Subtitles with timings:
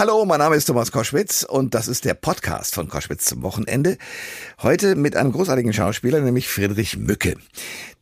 [0.00, 3.98] Hallo, mein Name ist Thomas Koschwitz und das ist der Podcast von Koschwitz zum Wochenende.
[4.62, 7.36] Heute mit einem großartigen Schauspieler, nämlich Friedrich Mücke.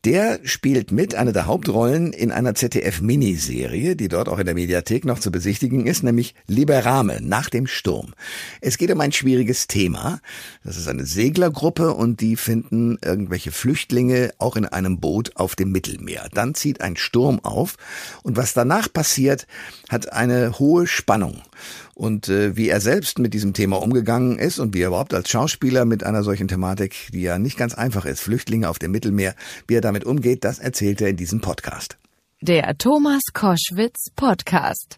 [0.05, 5.05] Der spielt mit einer der Hauptrollen in einer ZDF-Miniserie, die dort auch in der Mediathek
[5.05, 8.15] noch zu besichtigen ist, nämlich Liberame, nach dem Sturm.
[8.61, 10.21] Es geht um ein schwieriges Thema.
[10.62, 15.73] Das ist eine Seglergruppe und die finden irgendwelche Flüchtlinge auch in einem Boot auf dem
[15.73, 16.29] Mittelmeer.
[16.33, 17.75] Dann zieht ein Sturm auf
[18.23, 19.49] und was danach passiert,
[19.89, 21.43] hat eine hohe Spannung
[21.99, 25.29] und äh, wie er selbst mit diesem Thema umgegangen ist und wie er überhaupt als
[25.29, 29.35] Schauspieler mit einer solchen Thematik, die ja nicht ganz einfach ist, Flüchtlinge auf dem Mittelmeer,
[29.67, 31.99] wie er damit umgeht, das erzählt er in diesem Podcast.
[32.41, 34.97] Der Thomas Koschwitz Podcast.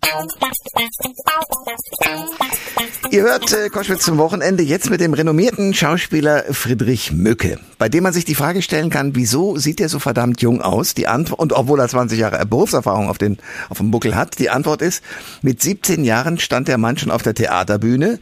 [3.11, 8.03] Ihr hört äh, Koschwitz zum Wochenende jetzt mit dem renommierten Schauspieler Friedrich Mücke, bei dem
[8.03, 10.93] man sich die Frage stellen kann, wieso sieht er so verdammt jung aus?
[10.93, 13.39] Die Antwort, und obwohl er 20 Jahre Berufserfahrung auf, den,
[13.71, 15.02] auf dem Buckel hat, die Antwort ist,
[15.41, 18.19] mit 17 Jahren stand der Mann schon auf der Theaterbühne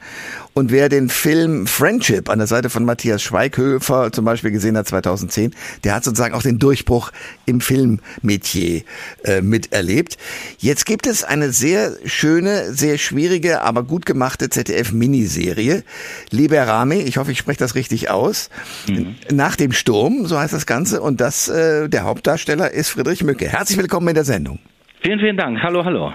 [0.54, 4.88] und wer den Film Friendship an der Seite von Matthias Schweighöfer zum Beispiel gesehen hat
[4.88, 5.54] 2010,
[5.84, 7.12] der hat sozusagen auch den Durchbruch
[7.46, 8.82] im Filmmetier
[9.24, 10.16] äh, miterlebt.
[10.58, 15.84] Jetzt gibt es eine sehr schöne, sehr schwierige, aber gut gemachte ZDF-Miniserie,
[16.30, 18.50] Liberame, ich hoffe, ich spreche das richtig aus,
[18.88, 19.16] mhm.
[19.30, 23.48] nach dem Sturm, so heißt das Ganze, und das, äh, der Hauptdarsteller ist Friedrich Mücke.
[23.48, 24.58] Herzlich willkommen in der Sendung.
[25.02, 25.58] Vielen, vielen Dank.
[25.62, 26.12] Hallo, hallo.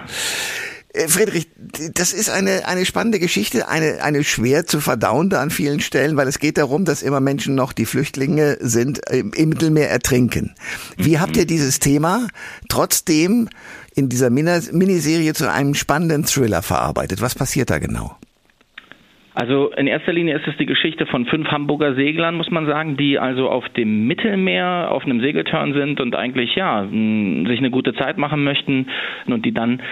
[0.94, 1.48] Äh, Friedrich,
[1.94, 6.28] das ist eine, eine spannende Geschichte, eine, eine schwer zu verdauende an vielen Stellen, weil
[6.28, 10.54] es geht darum, dass immer Menschen noch, die Flüchtlinge sind, im, im Mittelmeer ertrinken.
[10.96, 11.20] Wie mhm.
[11.20, 12.28] habt ihr dieses Thema
[12.68, 13.48] trotzdem
[13.94, 17.20] in dieser Miniserie zu einem spannenden Thriller verarbeitet?
[17.20, 18.16] Was passiert da genau?
[19.36, 22.96] Also in erster Linie ist es die Geschichte von fünf Hamburger Seglern, muss man sagen,
[22.96, 27.94] die also auf dem Mittelmeer auf einem Segeltörn sind und eigentlich ja sich eine gute
[27.94, 28.86] Zeit machen möchten
[29.26, 29.82] und die dann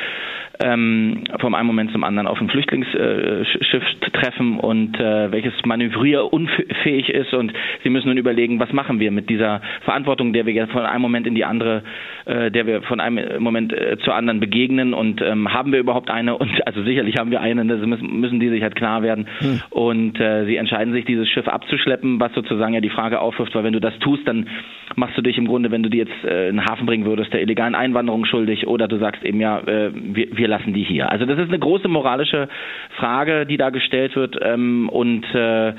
[0.61, 7.09] ähm, vom einen Moment zum anderen auf ein Flüchtlingsschiff äh, treffen und äh, welches manövrierunfähig
[7.09, 7.33] ist.
[7.35, 10.83] Und sie müssen nun überlegen, was machen wir mit dieser Verantwortung, der wir jetzt von
[10.83, 11.83] einem Moment in die andere,
[12.27, 14.95] äh, der wir von einem Moment äh, zur anderen begegnen.
[14.95, 16.37] Und ähm, haben wir überhaupt eine?
[16.43, 19.27] Und also sicherlich haben wir eine, das müssen, müssen die sich halt klar werden.
[19.39, 19.61] Hm.
[19.71, 23.65] und äh, sie entscheiden sich dieses Schiff abzuschleppen, was sozusagen ja die Frage aufwirft, weil
[23.65, 24.49] wenn du das tust, dann
[24.97, 27.33] machst du dich im Grunde, wenn du die jetzt äh, in den Hafen bringen würdest,
[27.33, 31.11] der illegalen Einwanderung schuldig oder du sagst eben ja, äh, wir, wir lassen die hier.
[31.11, 32.49] Also das ist eine große moralische
[32.97, 35.75] Frage, die da gestellt wird ähm, und äh,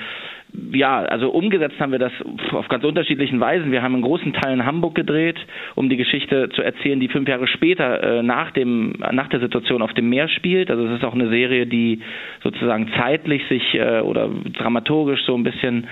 [0.71, 2.11] ja, also umgesetzt haben wir das
[2.51, 3.71] auf ganz unterschiedlichen Weisen.
[3.71, 5.37] Wir haben einen großen Teil in Hamburg gedreht,
[5.75, 9.81] um die Geschichte zu erzählen, die fünf Jahre später äh, nach dem nach der Situation
[9.81, 10.69] auf dem Meer spielt.
[10.69, 12.01] Also es ist auch eine Serie, die
[12.43, 15.87] sozusagen zeitlich sich äh, oder dramaturgisch so ein bisschen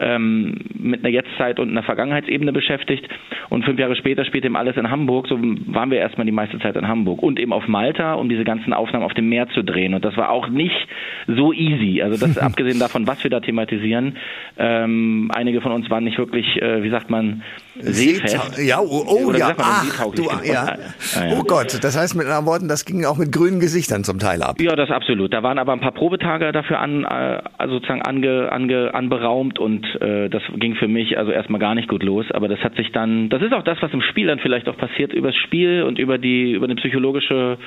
[0.00, 3.08] ähm, mit einer Jetztzeit und einer Vergangenheitsebene beschäftigt.
[3.48, 5.28] Und fünf Jahre später spielt eben alles in Hamburg.
[5.28, 8.44] So waren wir erstmal die meiste Zeit in Hamburg und eben auf Malta, um diese
[8.44, 9.94] ganzen Aufnahmen auf dem Meer zu drehen.
[9.94, 10.76] Und das war auch nicht
[11.26, 12.02] so easy.
[12.02, 14.16] Also das abgesehen davon, was wir da thematisieren.
[14.58, 17.42] Ähm, einige von uns waren nicht wirklich, äh, wie sagt man,
[17.78, 18.58] seefest.
[18.58, 20.44] Ja, oh, oh ja, ach, du, ja.
[20.44, 20.76] ja.
[21.32, 24.42] Oh Gott, das heißt mit anderen Worten, das ging auch mit grünen Gesichtern zum Teil
[24.42, 24.56] ab.
[24.60, 25.32] Ja, das absolut.
[25.32, 30.28] Da waren aber ein paar Probetage dafür an, äh, sozusagen ange, ange, anberaumt und äh,
[30.28, 32.30] das ging für mich also erstmal gar nicht gut los.
[32.32, 34.76] Aber das hat sich dann, das ist auch das, was im Spiel dann vielleicht auch
[34.76, 37.58] passiert, übers Spiel und über die, über eine psychologische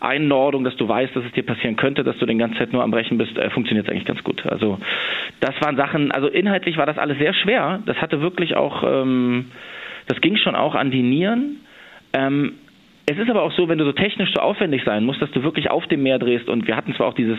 [0.00, 2.82] Einordnung, dass du weißt, dass es dir passieren könnte, dass du den ganze Zeit nur
[2.82, 4.44] am Brechen bist, äh, funktioniert eigentlich ganz gut.
[4.46, 4.78] Also
[5.40, 7.80] das waren Sachen, also inhaltlich war das alles sehr schwer.
[7.86, 9.46] Das hatte wirklich auch, ähm,
[10.08, 11.60] das ging schon auch an die Nieren.
[12.12, 12.54] Ähm,
[13.06, 15.42] es ist aber auch so, wenn du so technisch so aufwendig sein musst, dass du
[15.42, 17.38] wirklich auf dem Meer drehst und wir hatten zwar auch dieses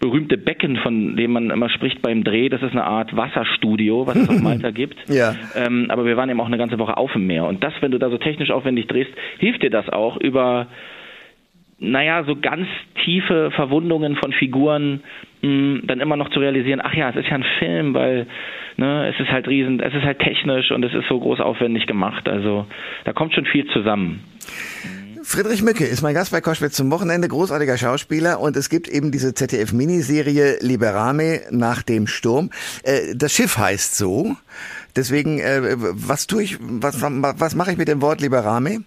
[0.00, 2.48] berühmte Becken, von dem man immer spricht beim Dreh.
[2.48, 4.96] Das ist eine Art Wasserstudio, was es auf Malta gibt.
[5.08, 5.34] Ja.
[5.56, 7.44] Ähm, aber wir waren eben auch eine ganze Woche auf dem Meer.
[7.46, 10.68] Und das, wenn du da so technisch aufwendig drehst, hilft dir das auch über
[11.80, 12.66] naja, so ganz
[13.04, 15.00] tiefe Verwundungen von Figuren
[15.42, 18.26] mh, mm, dann immer noch zu realisieren, ach ja, es ist ja ein Film, weil
[18.76, 21.86] ne, es ist halt riesen, es ist halt technisch und es ist so groß aufwendig
[21.86, 22.28] gemacht.
[22.28, 22.66] Also
[23.04, 24.20] da kommt schon viel zusammen.
[25.30, 29.12] Friedrich Mücke ist mein Gast bei Koschwitz zum Wochenende, großartiger Schauspieler und es gibt eben
[29.12, 32.48] diese ZDF-Miniserie Liberame nach dem Sturm.
[32.82, 34.36] Äh, das Schiff heißt so,
[34.96, 38.84] deswegen, äh, was tue ich, was, was mache ich mit dem Wort Liberame?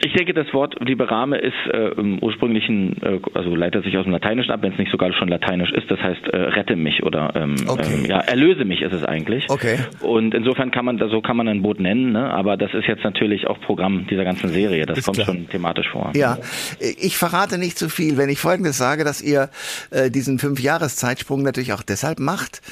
[0.00, 4.12] Ich denke, das Wort Liberame ist äh, im ursprünglichen, äh, also leitet sich aus dem
[4.12, 5.90] Lateinischen ab, wenn es nicht sogar schon lateinisch ist.
[5.90, 7.94] Das heißt, äh, rette mich oder ähm, okay.
[7.94, 9.46] ähm, ja, erlöse mich ist es eigentlich.
[9.48, 9.78] Okay.
[10.00, 12.30] Und insofern kann man, so kann man ein Boot nennen, ne?
[12.30, 14.86] aber das ist jetzt natürlich auch Programm dieser ganzen Serie.
[14.86, 15.26] Das ist kommt klar.
[15.26, 16.12] schon thematisch vor.
[16.14, 16.38] Ja,
[16.78, 19.48] ich verrate nicht zu viel, wenn ich Folgendes sage, dass ihr
[19.90, 22.62] äh, diesen Fünfjahreszeitsprung natürlich auch deshalb macht,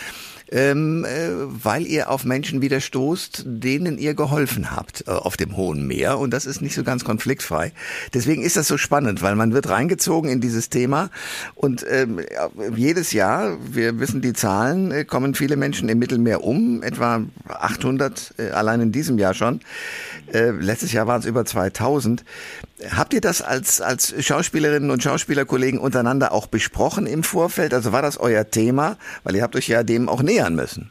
[0.51, 1.31] ähm, äh,
[1.65, 6.19] weil ihr auf Menschen wieder stoßt, denen ihr geholfen habt äh, auf dem Hohen Meer.
[6.19, 7.73] Und das ist nicht so ganz konfliktfrei.
[8.15, 11.11] Deswegen ist das so spannend, weil man wird reingezogen in dieses Thema.
[11.55, 12.21] Und ähm,
[12.75, 16.83] jedes Jahr, wir wissen die Zahlen, äh, kommen viele Menschen im Mittelmeer um.
[16.83, 19.61] Etwa 800 äh, allein in diesem Jahr schon.
[20.33, 22.25] Äh, letztes Jahr waren es über 2000.
[22.91, 27.73] Habt ihr das als, als Schauspielerinnen und Schauspielerkollegen untereinander auch besprochen im Vorfeld?
[27.73, 28.99] Also war das euer Thema?
[29.25, 30.91] Weil ihr habt euch ja dem auch nähern müssen.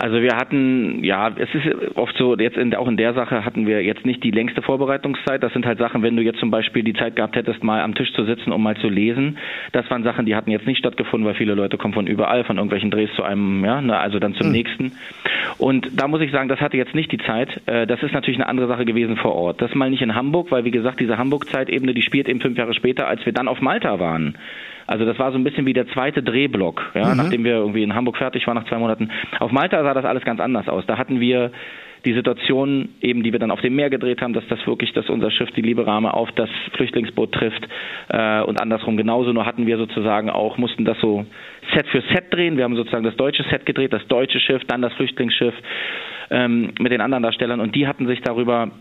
[0.00, 3.66] Also wir hatten, ja, es ist oft so, jetzt in, auch in der Sache hatten
[3.66, 5.42] wir jetzt nicht die längste Vorbereitungszeit.
[5.42, 7.94] Das sind halt Sachen, wenn du jetzt zum Beispiel die Zeit gehabt hättest, mal am
[7.94, 9.36] Tisch zu sitzen, um mal zu lesen.
[9.72, 12.56] Das waren Sachen, die hatten jetzt nicht stattgefunden, weil viele Leute kommen von überall, von
[12.56, 14.52] irgendwelchen Drehs zu einem, ja, ne, also dann zum mhm.
[14.54, 14.92] nächsten.
[15.58, 17.60] Und da muss ich sagen, das hatte jetzt nicht die Zeit.
[17.66, 19.60] Äh, das ist natürlich eine andere Sache gewesen vor Ort.
[19.60, 22.72] Das mal nicht in Hamburg, weil wie gesagt, diese Hamburg-Zeitebene, die spielt eben fünf Jahre
[22.72, 24.38] später, als wir dann auf Malta waren.
[24.90, 27.16] Also das war so ein bisschen wie der zweite Drehblock, ja, mhm.
[27.16, 29.08] nachdem wir irgendwie in Hamburg fertig waren nach zwei Monaten.
[29.38, 30.84] Auf Malta sah das alles ganz anders aus.
[30.84, 31.52] Da hatten wir
[32.04, 35.08] die Situation, eben die wir dann auf dem Meer gedreht haben, dass das wirklich, dass
[35.08, 37.68] unser Schiff die Liberame auf das Flüchtlingsboot trifft
[38.08, 39.32] äh, und andersrum genauso.
[39.32, 41.24] Nur hatten wir sozusagen auch, mussten das so
[41.72, 42.56] Set für Set drehen.
[42.56, 45.54] Wir haben sozusagen das deutsche Set gedreht, das deutsche Schiff, dann das Flüchtlingsschiff
[46.30, 48.72] ähm, mit den anderen Darstellern und die hatten sich darüber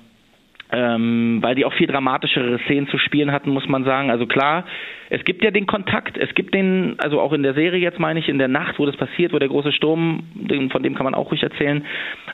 [0.71, 4.11] ähm, weil die auch viel dramatischere Szenen zu spielen hatten, muss man sagen.
[4.11, 4.65] Also klar,
[5.09, 8.19] es gibt ja den Kontakt, es gibt den, also auch in der Serie jetzt meine
[8.19, 10.23] ich, in der Nacht, wo das passiert, wo der große Sturm,
[10.71, 11.83] von dem kann man auch ruhig erzählen,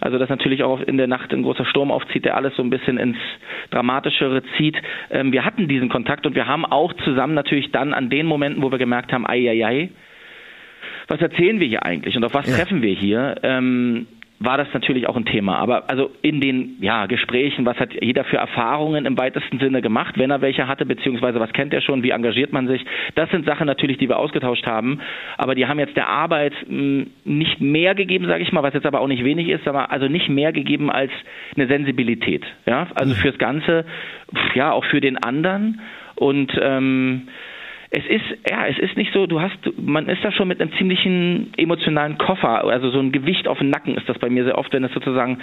[0.02, 2.70] also dass natürlich auch in der Nacht ein großer Sturm aufzieht, der alles so ein
[2.70, 3.18] bisschen ins
[3.72, 4.76] Dramatischere zieht.
[5.10, 8.62] Ähm, wir hatten diesen Kontakt und wir haben auch zusammen natürlich dann an den Momenten,
[8.62, 9.90] wo wir gemerkt haben, ei, ei, ei,
[11.08, 12.56] was erzählen wir hier eigentlich und auf was ja.
[12.56, 14.08] treffen wir hier, ähm,
[14.40, 15.58] war das natürlich auch ein Thema.
[15.58, 20.18] Aber also in den ja, Gesprächen, was hat jeder für Erfahrungen im weitesten Sinne gemacht,
[20.18, 22.86] wenn er welche hatte, beziehungsweise was kennt er schon, wie engagiert man sich,
[23.16, 25.00] das sind Sachen natürlich, die wir ausgetauscht haben.
[25.38, 28.74] Aber die haben jetzt der Arbeit mh, hm, nicht mehr gegeben, sage ich mal, was
[28.74, 31.12] jetzt aber auch nicht wenig ist, aber also nicht mehr gegeben als
[31.56, 32.44] eine Sensibilität.
[32.66, 33.18] Ja, also mhm.
[33.18, 33.86] fürs Ganze,
[34.54, 35.80] ja, auch für den anderen.
[36.16, 37.28] Und ähm,
[37.96, 40.74] es ist, ja, es ist nicht so, du hast, man ist da schon mit einem
[40.74, 44.58] ziemlichen emotionalen Koffer, also so ein Gewicht auf dem Nacken ist das bei mir sehr
[44.58, 45.40] oft, wenn es sozusagen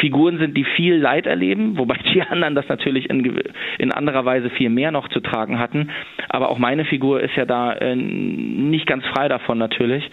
[0.00, 3.42] Figuren sind, die viel Leid erleben, wobei die anderen das natürlich in,
[3.78, 5.90] in anderer Weise viel mehr noch zu tragen hatten.
[6.30, 10.10] Aber auch meine Figur ist ja da äh, nicht ganz frei davon natürlich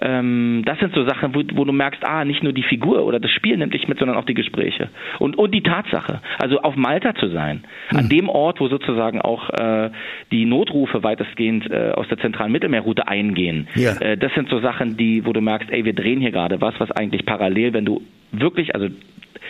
[0.00, 3.20] ähm, das sind so Sachen, wo, wo, du merkst, ah, nicht nur die Figur oder
[3.20, 4.88] das Spiel nimmt dich mit, sondern auch die Gespräche.
[5.18, 7.98] Und, und die Tatsache, also auf Malta zu sein, mhm.
[7.98, 9.90] an dem Ort, wo sozusagen auch äh,
[10.32, 13.68] die Notrufe weitestgehend äh, aus der zentralen Mittelmeerroute eingehen.
[13.74, 13.96] Ja.
[14.00, 16.74] Äh, das sind so Sachen, die, wo du merkst, ey, wir drehen hier gerade was,
[16.78, 18.02] was eigentlich parallel, wenn du
[18.32, 18.88] wirklich, also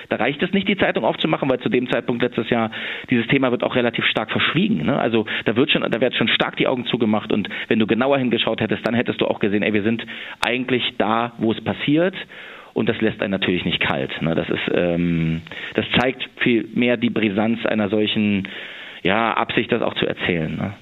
[0.08, 2.70] da reicht es nicht, die Zeitung aufzumachen, weil zu dem Zeitpunkt letztes Jahr
[3.10, 4.84] dieses Thema wird auch relativ stark verschwiegen.
[4.84, 4.98] Ne?
[4.98, 8.18] Also da wird schon, da wird schon stark die Augen zugemacht und wenn du genauer
[8.18, 10.04] hingeschaut hättest, dann hättest du auch gesehen, ey, wir sind
[10.40, 12.14] eigentlich da, wo es passiert
[12.74, 14.10] und das lässt einen natürlich nicht kalt.
[14.20, 14.34] Ne?
[14.34, 15.42] Das ist, ähm,
[15.74, 18.48] das zeigt viel mehr die Brisanz einer solchen
[19.02, 20.56] ja, Absicht, das auch zu erzählen.
[20.56, 20.72] Ne?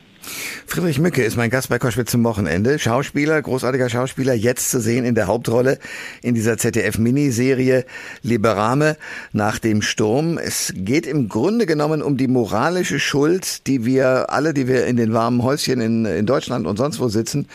[0.66, 2.78] Friedrich Mücke ist mein Gast bei Koschwitz zum Wochenende.
[2.78, 5.78] Schauspieler, großartiger Schauspieler, jetzt zu sehen in der Hauptrolle
[6.22, 7.84] in dieser ZDF-Miniserie
[8.22, 8.96] Liberame
[9.32, 10.38] nach dem Sturm.
[10.38, 14.96] Es geht im Grunde genommen um die moralische Schuld, die wir alle, die wir in
[14.96, 17.48] den warmen Häuschen in, in Deutschland und sonst wo sitzen,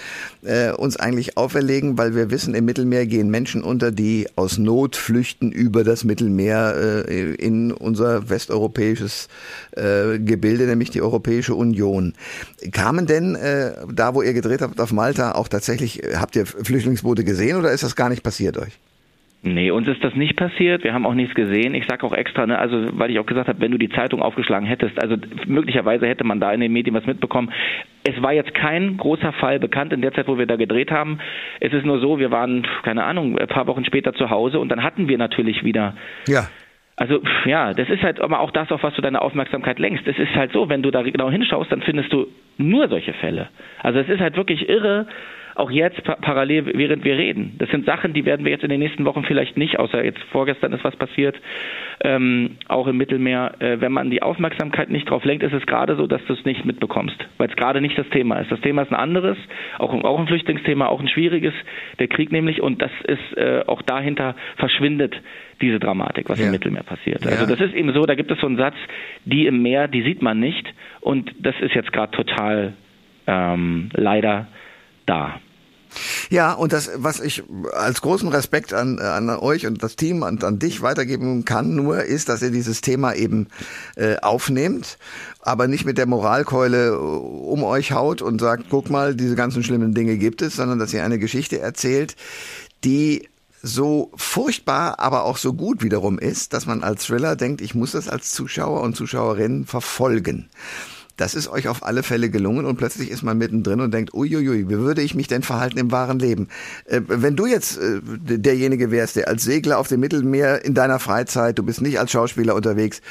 [0.44, 4.96] äh, uns eigentlich auferlegen, weil wir wissen, im Mittelmeer gehen Menschen unter, die aus Not
[4.96, 9.28] flüchten über das Mittelmeer äh, in unser westeuropäisches
[9.72, 12.14] äh, Gebilde, nämlich die Europäische Union.
[12.72, 16.46] Kamen denn äh, da, wo ihr gedreht habt auf Malta, auch tatsächlich, äh, habt ihr
[16.46, 18.80] Flüchtlingsboote gesehen oder ist das gar nicht passiert euch?
[19.44, 20.84] Nee, uns ist das nicht passiert.
[20.84, 21.76] Wir haben auch nichts gesehen.
[21.76, 24.22] Ich sage auch extra, ne, also weil ich auch gesagt habe, wenn du die Zeitung
[24.22, 25.16] aufgeschlagen hättest, also
[25.46, 27.52] möglicherweise hätte man da in den Medien was mitbekommen.
[28.04, 31.20] Es war jetzt kein großer Fall bekannt in der Zeit, wo wir da gedreht haben.
[31.60, 34.70] Es ist nur so, wir waren, keine Ahnung, ein paar Wochen später zu Hause und
[34.70, 35.96] dann hatten wir natürlich wieder
[36.28, 36.48] ja.
[36.98, 40.08] Also ja, das ist halt aber auch das, auf was du deine Aufmerksamkeit lenkst.
[40.08, 42.28] Es ist halt so, wenn du da genau hinschaust, dann findest du
[42.58, 43.50] nur solche Fälle.
[43.84, 45.06] Also es ist halt wirklich irre,
[45.58, 47.56] auch jetzt parallel, während wir reden.
[47.58, 50.22] Das sind Sachen, die werden wir jetzt in den nächsten Wochen vielleicht nicht, außer jetzt
[50.32, 51.36] vorgestern ist was passiert,
[52.04, 53.56] ähm, auch im Mittelmeer.
[53.60, 56.46] Äh, wenn man die Aufmerksamkeit nicht drauf lenkt, ist es gerade so, dass du es
[56.46, 58.52] nicht mitbekommst, weil es gerade nicht das Thema ist.
[58.52, 59.38] Das Thema ist ein anderes,
[59.80, 61.54] auch, auch ein Flüchtlingsthema, auch ein schwieriges,
[61.98, 65.20] der Krieg nämlich, und das ist äh, auch dahinter verschwindet
[65.60, 66.46] diese Dramatik, was ja.
[66.46, 67.26] im Mittelmeer passiert.
[67.26, 67.42] Also ja.
[67.42, 68.76] Also das ist eben so, da gibt es so einen Satz,
[69.26, 70.72] die im Meer, die sieht man nicht,
[71.02, 72.74] und das ist jetzt gerade total
[73.26, 74.48] ähm, leider
[75.08, 75.40] da.
[76.30, 80.44] Ja, und das, was ich als großen Respekt an, an euch und das Team und
[80.44, 83.48] an dich weitergeben kann, nur ist, dass ihr dieses Thema eben
[83.96, 84.98] äh, aufnehmt,
[85.42, 89.64] aber nicht mit der Moralkeule äh, um euch haut und sagt, guck mal, diese ganzen
[89.64, 92.16] schlimmen Dinge gibt es, sondern dass ihr eine Geschichte erzählt,
[92.84, 93.28] die
[93.64, 97.92] so furchtbar, aber auch so gut wiederum ist, dass man als Thriller denkt, ich muss
[97.92, 100.50] das als Zuschauer und Zuschauerin verfolgen.
[101.18, 104.70] Das ist euch auf alle Fälle gelungen und plötzlich ist man mittendrin und denkt, uiuiui,
[104.70, 106.48] wie würde ich mich denn verhalten im wahren Leben?
[106.86, 111.00] Äh, wenn du jetzt äh, derjenige wärst, der als Segler auf dem Mittelmeer in deiner
[111.00, 113.02] Freizeit, du bist nicht als Schauspieler unterwegs,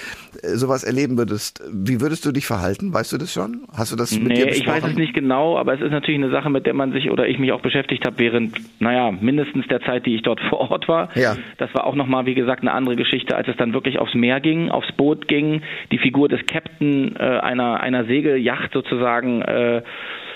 [0.42, 2.94] äh, sowas erleben würdest, wie würdest du dich verhalten?
[2.94, 3.62] Weißt du das schon?
[3.76, 4.76] Hast du das mit nee, dir besprochen?
[4.76, 7.10] ich weiß es nicht genau, aber es ist natürlich eine Sache, mit der man sich
[7.10, 10.70] oder ich mich auch beschäftigt habe während, naja, mindestens der Zeit, die ich dort vor
[10.70, 11.08] Ort war.
[11.16, 11.36] Ja.
[11.58, 14.40] Das war auch nochmal, wie gesagt, eine andere Geschichte, als es dann wirklich aufs Meer
[14.40, 19.82] ging, aufs Boot ging, die Figur des Captain äh, einer, einer Segelyacht sozusagen äh,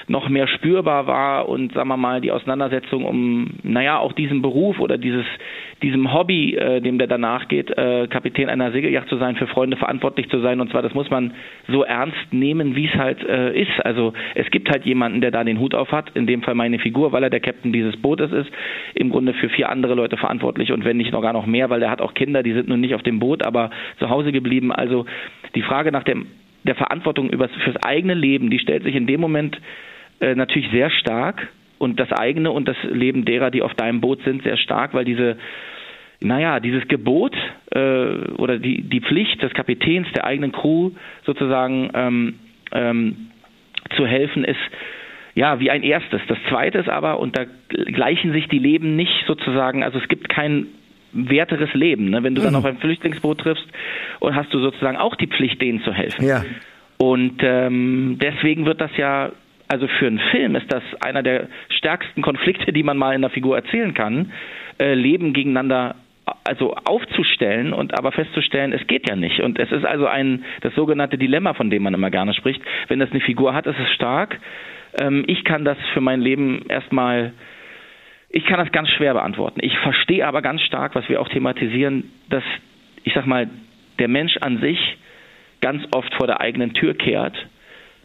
[0.09, 4.81] noch mehr spürbar war und sagen wir mal die Auseinandersetzung um naja auch diesen Beruf
[4.81, 5.25] oder dieses
[5.83, 9.77] diesem Hobby, äh, dem der danach geht, äh, Kapitän einer Segelyacht zu sein, für Freunde
[9.77, 11.33] verantwortlich zu sein und zwar das muss man
[11.69, 13.85] so ernst nehmen, wie es halt äh, ist.
[13.85, 16.79] Also es gibt halt jemanden, der da den Hut auf hat, in dem Fall meine
[16.81, 18.51] Figur, weil er der Captain dieses Bootes ist,
[18.95, 21.83] im Grunde für vier andere Leute verantwortlich und wenn nicht noch gar noch mehr, weil
[21.83, 24.73] er hat auch Kinder, die sind nun nicht auf dem Boot, aber zu Hause geblieben.
[24.73, 25.07] Also
[25.55, 26.27] die Frage nach dem
[26.65, 29.61] der Verantwortung übers, fürs eigene Leben, die stellt sich in dem Moment
[30.21, 31.49] äh, natürlich sehr stark
[31.79, 35.05] und das eigene und das Leben derer, die auf deinem Boot sind, sehr stark, weil
[35.05, 35.37] diese
[36.23, 37.35] naja, dieses Gebot
[37.71, 37.79] äh,
[38.37, 40.91] oder die, die Pflicht des Kapitäns der eigenen Crew
[41.25, 42.35] sozusagen ähm,
[42.73, 43.31] ähm,
[43.97, 44.59] zu helfen, ist
[45.35, 46.21] ja wie ein erstes.
[46.29, 50.29] Das zweite ist aber, und da gleichen sich die Leben nicht sozusagen, also es gibt
[50.29, 50.67] kein
[51.13, 52.11] werteres Leben.
[52.11, 52.23] Ne?
[52.23, 53.67] Wenn du dann auf ein Flüchtlingsboot triffst
[54.21, 56.27] und hast du sozusagen auch die Pflicht, denen zu helfen.
[56.27, 56.45] Ja.
[56.99, 59.33] Und ähm, deswegen wird das ja,
[59.69, 63.31] also für einen Film ist das einer der stärksten Konflikte, die man mal in der
[63.31, 64.33] Figur erzählen kann,
[64.79, 65.97] äh, Leben gegeneinander
[66.45, 69.41] also aufzustellen und aber festzustellen, es geht ja nicht.
[69.41, 72.61] Und es ist also ein das sogenannte Dilemma, von dem man immer gerne spricht.
[72.89, 74.39] Wenn das eine Figur hat, ist es stark.
[75.01, 77.33] Ähm, ich kann das für mein Leben erstmal
[78.33, 79.61] ich kann das ganz schwer beantworten.
[79.63, 82.45] Ich verstehe aber ganz stark, was wir auch thematisieren, dass,
[83.03, 83.51] ich sag mal,
[83.99, 84.79] der Mensch an sich
[85.61, 87.37] ganz oft vor der eigenen Tür kehrt,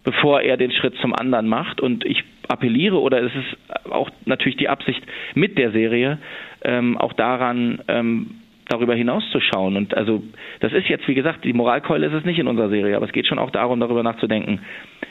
[0.03, 1.79] bevor er den Schritt zum anderen macht.
[1.79, 5.01] Und ich appelliere, oder es ist auch natürlich die Absicht
[5.35, 6.17] mit der Serie,
[6.63, 9.77] ähm, auch daran, ähm, darüber hinauszuschauen.
[9.77, 10.23] Und also
[10.59, 13.11] das ist jetzt, wie gesagt, die Moralkeule ist es nicht in unserer Serie, aber es
[13.11, 14.61] geht schon auch darum, darüber nachzudenken,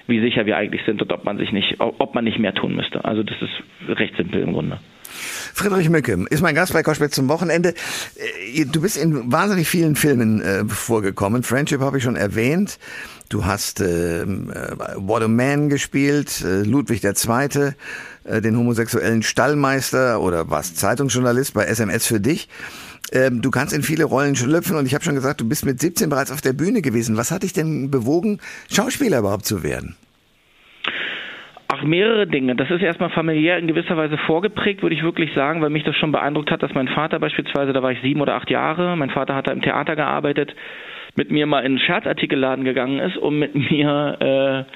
[0.09, 2.75] wie sicher wir eigentlich sind und ob man sich nicht, ob man nicht mehr tun
[2.75, 3.05] müsste.
[3.05, 4.81] Also das ist recht simpel im Grunde.
[5.55, 7.75] Friedrich Mücke ist mein Gast bei Koschwitz zum Wochenende.
[8.55, 11.43] Äh, du bist in wahnsinnig vielen Filmen äh, vorgekommen.
[11.43, 12.79] Friendship habe ich schon erwähnt.
[13.29, 14.27] Du hast äh, äh,
[14.97, 17.73] What a Man gespielt, äh, Ludwig II.,
[18.25, 22.49] äh, den homosexuellen Stallmeister oder was, Zeitungsjournalist bei SMS für dich.
[23.13, 25.81] Ähm, du kannst in viele Rollen schlüpfen und ich habe schon gesagt, du bist mit
[25.81, 27.17] 17 bereits auf der Bühne gewesen.
[27.17, 28.41] Was hat dich denn bewogen,
[28.71, 29.97] Schauspieler überhaupt zu werden?
[31.69, 32.55] Ach, mehrere Dinge.
[32.57, 35.97] Das ist erstmal familiär in gewisser Weise vorgeprägt, würde ich wirklich sagen, weil mich das
[35.97, 39.11] schon beeindruckt hat, dass mein Vater beispielsweise, da war ich sieben oder acht Jahre, mein
[39.11, 40.55] Vater hat da im Theater gearbeitet,
[41.17, 44.67] mit mir mal in einen Scherzartikelladen gegangen ist, um mit mir,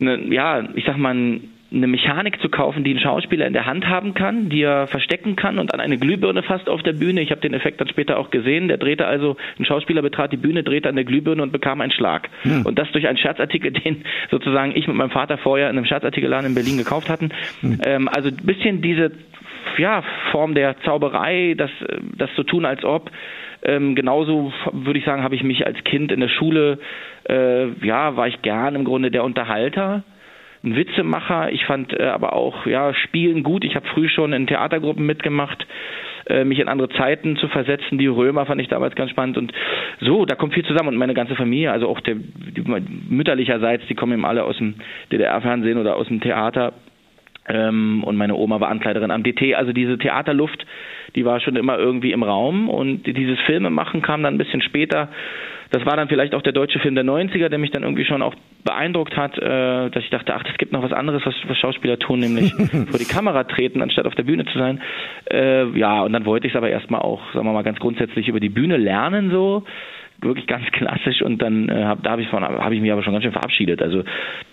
[0.00, 1.40] äh, ne, ja, ich sag mal,
[1.72, 5.34] eine Mechanik zu kaufen, die ein Schauspieler in der Hand haben kann, die er verstecken
[5.34, 7.20] kann und an eine Glühbirne fasst auf der Bühne.
[7.22, 8.68] Ich habe den Effekt dann später auch gesehen.
[8.68, 11.90] Der drehte also, ein Schauspieler betrat die Bühne, drehte an der Glühbirne und bekam einen
[11.90, 12.28] Schlag.
[12.42, 12.64] Hm.
[12.64, 16.50] Und das durch einen Scherzartikel, den sozusagen ich mit meinem Vater vorher in einem Scherzartikelladen
[16.50, 17.30] in Berlin gekauft hatten.
[17.60, 17.80] Hm.
[17.84, 19.10] Ähm, also ein bisschen diese
[19.76, 21.70] ja, Form der Zauberei, das,
[22.16, 23.10] das zu tun, als ob.
[23.64, 26.78] Ähm, genauso würde ich sagen, habe ich mich als Kind in der Schule,
[27.28, 30.04] äh, ja, war ich gern im Grunde der Unterhalter
[30.66, 31.52] ein Witzemacher.
[31.52, 33.64] Ich fand äh, aber auch ja Spielen gut.
[33.64, 35.66] Ich habe früh schon in Theatergruppen mitgemacht,
[36.26, 37.98] äh, mich in andere Zeiten zu versetzen.
[37.98, 39.52] Die Römer fand ich damals ganz spannend und
[40.00, 42.62] so, da kommt viel zusammen und meine ganze Familie, also auch der die,
[43.08, 44.74] mütterlicherseits, die kommen eben alle aus dem
[45.12, 46.74] DDR-Fernsehen oder aus dem Theater.
[47.48, 49.54] Ähm, und meine Oma war Ankleiderin am DT.
[49.54, 50.66] Also diese Theaterluft,
[51.14, 55.08] die war schon immer irgendwie im Raum und dieses Filmemachen kam dann ein bisschen später
[55.70, 58.22] das war dann vielleicht auch der deutsche Film der 90er, der mich dann irgendwie schon
[58.22, 61.58] auch beeindruckt hat, äh, dass ich dachte, ach, es gibt noch was anderes, was, was
[61.58, 62.52] Schauspieler tun, nämlich
[62.90, 64.80] vor die Kamera treten, anstatt auf der Bühne zu sein.
[65.30, 68.28] Äh, ja, und dann wollte ich es aber erstmal auch, sagen wir mal, ganz grundsätzlich
[68.28, 69.64] über die Bühne lernen so
[70.20, 73.02] wirklich ganz klassisch und dann äh, hab, da habe ich von habe ich mich aber
[73.02, 73.82] schon ganz schön verabschiedet.
[73.82, 74.02] Also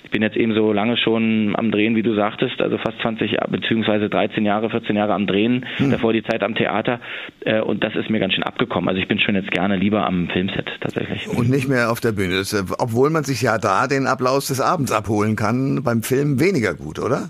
[0.03, 3.38] ich bin jetzt eben so lange schon am Drehen, wie du sagtest, also fast 20
[3.50, 5.91] beziehungsweise 13 Jahre, 14 Jahre am Drehen, hm.
[5.91, 7.00] davor die Zeit am Theater
[7.46, 8.89] äh, und das ist mir ganz schön abgekommen.
[8.89, 11.02] Also ich bin schon jetzt gerne lieber am Filmset tatsächlich.
[11.36, 14.48] Und nicht mehr auf der Bühne, das, äh, obwohl man sich ja da den Applaus
[14.48, 17.29] des Abends abholen kann, beim Film weniger gut, oder?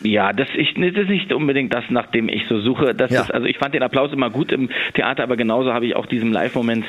[0.00, 2.94] Ja, das, ich, das ist nicht unbedingt das, nach dem ich so suche.
[2.94, 3.22] Das Ja.
[3.22, 6.06] ist, also ich fand den Applaus immer gut im Theater, aber genauso habe ich auch
[6.06, 6.84] diesem Live-Moment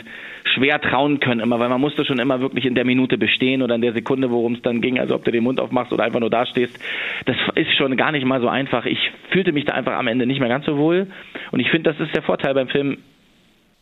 [0.53, 3.73] schwer trauen können immer, weil man musste schon immer wirklich in der Minute bestehen oder
[3.73, 6.19] in der Sekunde, worum es dann ging, also ob du den Mund aufmachst oder einfach
[6.19, 6.77] nur dastehst.
[7.25, 8.85] Das ist schon gar nicht mal so einfach.
[8.85, 8.99] Ich
[9.31, 11.07] fühlte mich da einfach am Ende nicht mehr ganz so wohl
[11.51, 12.97] und ich finde, das ist der Vorteil beim Film,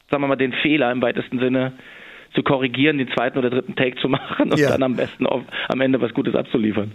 [0.10, 1.74] sagen wir mal, den Fehler im weitesten Sinne
[2.36, 4.69] zu korrigieren, den zweiten oder dritten Take zu machen und Ja.
[4.72, 6.91] dann am besten auf, am Ende was Gutes abzuliefern.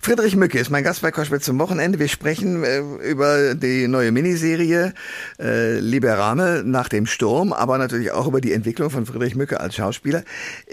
[0.00, 1.98] Friedrich Mücke ist mein Gast bei Koschwitz zum Wochenende.
[1.98, 4.92] Wir sprechen äh, über die neue Miniserie
[5.40, 9.76] äh, Liberame nach dem Sturm, aber natürlich auch über die Entwicklung von Friedrich Mücke als
[9.76, 10.22] Schauspieler.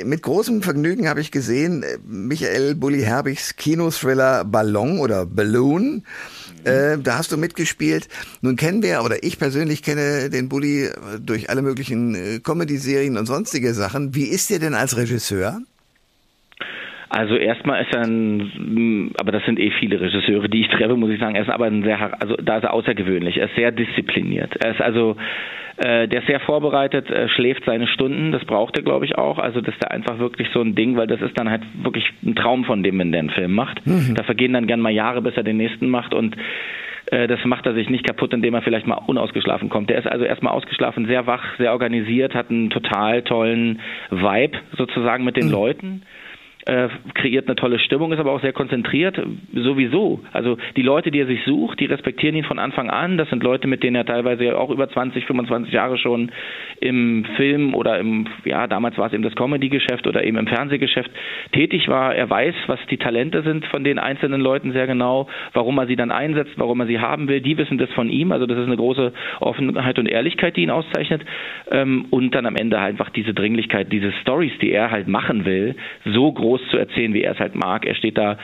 [0.03, 6.03] Mit großem Vergnügen habe ich gesehen äh, Michael Bulli Herbigs Kinothriller Ballon oder Balloon.
[6.65, 8.07] Äh, da hast du mitgespielt.
[8.41, 13.17] Nun kennen wir, oder ich persönlich kenne den Bulli äh, durch alle möglichen äh, Comedy-Serien
[13.17, 14.15] und sonstige Sachen.
[14.15, 15.59] Wie ist der denn als Regisseur?
[17.13, 21.11] Also erstmal ist er ein, aber das sind eh viele Regisseure, die ich treffe, muss
[21.11, 21.35] ich sagen.
[21.35, 23.35] Er ist aber ein sehr, also da ist er außergewöhnlich.
[23.35, 24.55] Er ist sehr diszipliniert.
[24.63, 25.17] Er ist also,
[25.83, 28.31] äh, der ist sehr vorbereitet, äh, schläft seine Stunden.
[28.31, 29.39] Das braucht er, glaube ich, auch.
[29.39, 32.05] Also das ist da einfach wirklich so ein Ding, weil das ist dann halt wirklich
[32.23, 33.81] ein Traum von dem, wenn der einen Film macht.
[34.15, 36.35] Da vergehen dann gern mal Jahre, bis er den nächsten macht und
[37.07, 39.89] äh, das macht er sich nicht kaputt, indem er vielleicht mal unausgeschlafen kommt.
[39.89, 45.23] Der ist also erstmal ausgeschlafen, sehr wach, sehr organisiert, hat einen total tollen Vibe sozusagen
[45.23, 46.03] mit den Leuten
[46.65, 49.19] äh, kreiert eine tolle Stimmung, ist aber auch sehr konzentriert,
[49.53, 50.19] sowieso.
[50.31, 53.17] Also die Leute, die er sich sucht, die respektieren ihn von Anfang an.
[53.17, 56.31] Das sind Leute, mit denen er teilweise auch über 20, 25 Jahre schon
[56.79, 61.11] im Film oder im, ja, damals war es eben das Comedy-Geschäft oder eben im Fernsehgeschäft
[61.51, 62.15] tätig war.
[62.15, 65.95] Er weiß, was die Talente sind von den einzelnen Leuten sehr genau, warum er sie
[65.95, 67.41] dann einsetzt, warum er sie haben will.
[67.41, 68.31] Die wissen das von ihm.
[68.31, 71.23] Also das ist eine große Offenheit und Ehrlichkeit, die ihn auszeichnet.
[71.71, 75.75] Ähm, und dann am Ende einfach diese Dringlichkeit, diese Stories, die er halt machen will,
[76.05, 77.85] so groß zu erzählen, wie er es halt mag.
[77.85, 78.37] Er steht da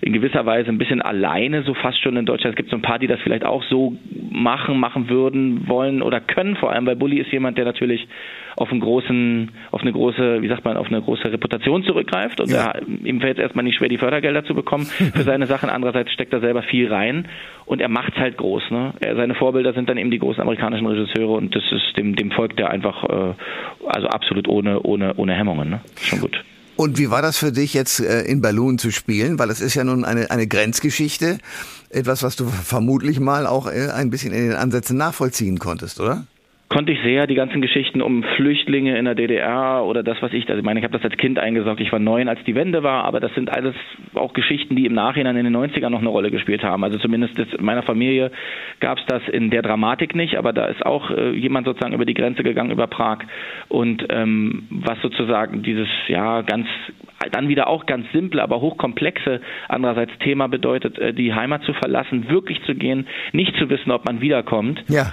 [0.00, 2.54] in gewisser Weise ein bisschen alleine, so fast schon in Deutschland.
[2.54, 3.96] Es gibt so ein paar, die das vielleicht auch so
[4.30, 8.06] machen, machen würden, wollen oder können vor allem, weil Bully ist jemand, der natürlich
[8.58, 12.50] auf einen großen, auf eine große, wie sagt man, auf eine große Reputation zurückgreift und
[12.50, 12.70] Ja.
[12.72, 15.68] er, ihm fällt es erstmal nicht schwer, die Fördergelder zu bekommen für seine Sachen.
[15.68, 17.26] Andererseits steckt er selber viel rein
[17.66, 18.70] und er macht es halt groß.
[18.70, 18.94] Ne?
[19.00, 22.30] Er, seine Vorbilder sind dann eben die großen amerikanischen Regisseure und das ist dem, dem
[22.30, 23.34] folgt er einfach, äh,
[23.88, 25.68] also absolut ohne, ohne, ohne Hemmungen.
[25.68, 25.80] Ne?
[26.00, 26.42] Schon gut.
[26.76, 29.38] Und wie war das für dich jetzt äh, in Balloon zu spielen?
[29.38, 31.38] Weil das ist ja nun eine, eine Grenzgeschichte.
[31.88, 36.26] Etwas, was du vermutlich mal auch äh, ein bisschen in den Ansätzen nachvollziehen konntest, oder?
[36.76, 40.46] Konnte ich sehr die ganzen Geschichten um Flüchtlinge in der DDR oder das, was ich,
[40.50, 42.82] also ich meine, ich habe das als Kind eingesaugt, ich war neun, als die Wende
[42.82, 43.74] war, aber das sind alles
[44.12, 46.84] auch Geschichten, die im Nachhinein in den 90ern noch eine Rolle gespielt haben.
[46.84, 48.30] Also zumindest in meiner Familie
[48.80, 52.04] gab es das in der Dramatik nicht, aber da ist auch äh, jemand sozusagen über
[52.04, 53.20] die Grenze gegangen, über Prag.
[53.68, 56.66] Und ähm, was sozusagen dieses, ja, ganz
[57.32, 62.28] dann wieder auch ganz simple, aber hochkomplexe andererseits Thema bedeutet, äh, die Heimat zu verlassen,
[62.28, 64.84] wirklich zu gehen, nicht zu wissen, ob man wiederkommt.
[64.88, 65.12] Ja.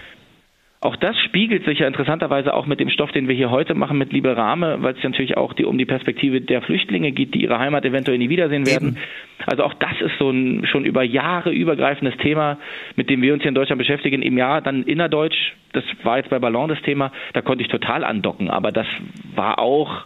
[0.84, 3.98] Auch das spiegelt sich ja interessanterweise auch mit dem Stoff, den wir hier heute machen,
[3.98, 7.44] mit Liebe Rahme, weil es natürlich auch die, um die Perspektive der Flüchtlinge geht, die
[7.44, 8.98] ihre Heimat eventuell nie wiedersehen werden.
[9.46, 12.58] Also auch das ist so ein schon über Jahre übergreifendes Thema,
[12.98, 14.22] mit dem wir uns hier in Deutschland beschäftigen.
[14.22, 18.04] Im Jahr dann innerdeutsch, das war jetzt bei Ballon das Thema, da konnte ich total
[18.04, 18.88] andocken, aber das
[19.36, 20.04] war auch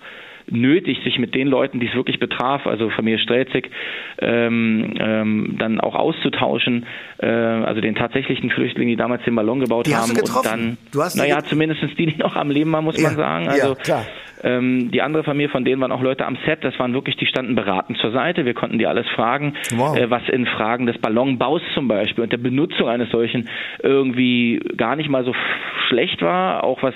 [0.49, 3.69] nötig, sich mit den Leuten, die es wirklich betraf, also Familie Strelzig,
[4.19, 6.85] ähm, ähm, dann auch auszutauschen,
[7.19, 10.15] äh, also den tatsächlichen Flüchtlingen, die damals den Ballon gebaut Die hast haben.
[10.15, 10.51] du getroffen?
[10.53, 13.17] Und dann, Du hast naja, zumindest die, die noch am Leben waren, muss Ja, man
[13.17, 13.45] sagen.
[13.45, 14.05] ja, Also klar.
[14.43, 17.25] ähm, die andere Familie, von denen waren auch Leute am Set, das waren wirklich, die
[17.25, 18.45] standen beratend zur Seite.
[18.45, 19.97] Wir konnten die alles fragen, Wow.
[19.97, 23.49] äh, was in Fragen des Ballonbaus zum Beispiel und der Benutzung eines solchen
[23.83, 25.33] irgendwie gar nicht mal so
[25.89, 26.63] schlecht war.
[26.63, 26.93] Auch was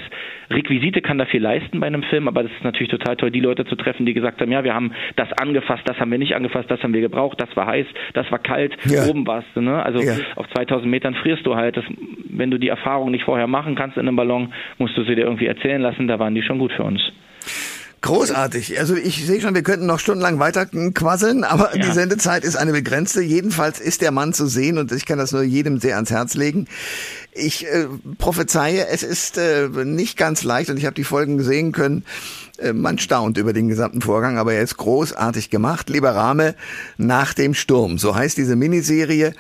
[0.50, 3.40] Requisite kann da viel leisten bei einem Film, aber das ist natürlich total toll, die
[3.42, 6.36] Leute zu treffen, die gesagt haben, ja, wir haben das angefasst, das haben wir nicht
[6.36, 9.06] angefasst, das haben wir gebraucht, das war heiß, das war kalt, Ja.
[9.08, 9.84] oben warst du, ne?
[9.84, 10.16] Also Ja.
[10.36, 11.76] auf 2000 Metern frierst du halt.
[11.78, 11.86] Das,
[12.30, 15.26] wenn du die Erfahrung nicht vorher machen kannst in einem Ballon, musst du sie dir
[15.26, 16.08] irgendwie erzählen lassen.
[16.08, 17.02] Da waren die schon gut für uns.
[18.04, 18.80] Großartig.
[18.80, 22.72] Also ich sehe schon, wir könnten noch stundenlang weiter quasseln, aber die Sendezeit ist eine
[22.72, 23.22] begrenzte.
[23.22, 26.34] Jedenfalls ist der Mann zu sehen und ich kann das nur jedem sehr ans Herz
[26.34, 26.66] legen.
[27.34, 27.86] Ich äh,
[28.18, 32.04] prophezeie, es ist äh, nicht ganz leicht und ich habe die Folgen sehen können.
[32.62, 35.90] Äh, man staunt über den gesamten Vorgang, aber er ist großartig gemacht.
[35.90, 36.56] Lieber Rahme,
[36.98, 37.98] nach dem Sturm.
[37.98, 39.34] So heißt diese Miniserie.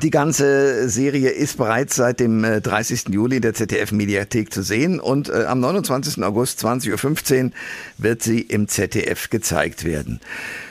[0.00, 3.08] Die ganze Serie ist bereits seit dem äh, 30.
[3.10, 6.24] Juli in der ZDF-Mediathek zu sehen und äh, am 29.
[6.24, 7.50] August 20.15 Uhr
[7.98, 10.20] wird sie im ZDF gezeigt werden.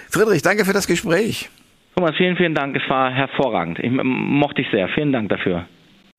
[0.10, 1.50] Friedrich, danke für das Gespräch.
[1.96, 2.76] Thomas, vielen, vielen Dank.
[2.76, 3.78] Es war hervorragend.
[3.80, 4.88] Ich mochte ich sehr.
[4.96, 5.68] Vielen Dank dafür.